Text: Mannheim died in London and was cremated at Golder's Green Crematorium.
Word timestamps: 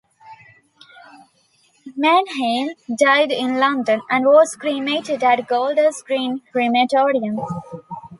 Mannheim 1.95 2.71
died 2.97 3.31
in 3.31 3.59
London 3.59 4.01
and 4.09 4.25
was 4.25 4.55
cremated 4.55 5.23
at 5.23 5.47
Golder's 5.47 6.01
Green 6.01 6.41
Crematorium. 6.51 7.39